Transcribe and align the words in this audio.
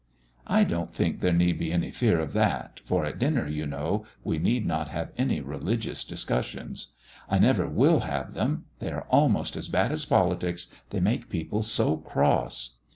"I 0.47 0.63
don't 0.63 0.91
think 0.91 1.19
there 1.19 1.31
need 1.31 1.59
be 1.59 1.71
any 1.71 1.91
fear 1.91 2.19
of 2.19 2.33
that, 2.33 2.79
for 2.83 3.05
at 3.05 3.19
dinner, 3.19 3.47
you 3.47 3.67
know, 3.67 4.03
we 4.23 4.39
need 4.39 4.65
not 4.65 4.87
have 4.87 5.11
any 5.15 5.41
religious 5.41 6.03
discussions; 6.03 6.93
I 7.29 7.37
never 7.37 7.67
will 7.69 7.99
have 7.99 8.33
them; 8.33 8.65
they 8.79 8.91
are 8.91 9.05
almost 9.11 9.55
as 9.55 9.67
bad 9.67 9.91
as 9.91 10.05
politics, 10.05 10.69
they 10.89 11.01
make 11.01 11.29
people 11.29 11.61
so 11.61 11.97
cross." 11.97 12.77